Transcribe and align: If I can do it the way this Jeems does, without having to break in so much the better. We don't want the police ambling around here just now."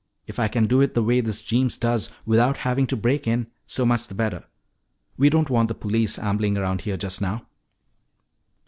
If 0.25 0.39
I 0.39 0.47
can 0.47 0.65
do 0.65 0.81
it 0.81 0.95
the 0.95 1.03
way 1.03 1.21
this 1.21 1.43
Jeems 1.43 1.77
does, 1.77 2.09
without 2.25 2.57
having 2.65 2.87
to 2.87 2.95
break 2.97 3.27
in 3.27 3.45
so 3.67 3.85
much 3.85 4.07
the 4.07 4.15
better. 4.15 4.43
We 5.15 5.29
don't 5.29 5.51
want 5.51 5.67
the 5.67 5.75
police 5.75 6.17
ambling 6.17 6.57
around 6.57 6.81
here 6.81 6.97
just 6.97 7.21
now." 7.21 7.45